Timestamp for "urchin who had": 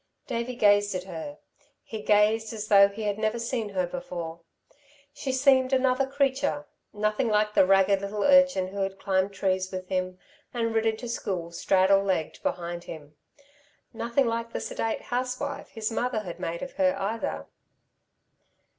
8.23-8.97